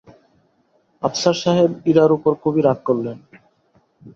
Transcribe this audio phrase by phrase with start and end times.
[1.03, 3.17] আফসার সাহেব ইরার ওপর খুবই রাগ করলেন।